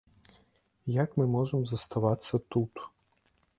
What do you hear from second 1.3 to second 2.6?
можам заставацца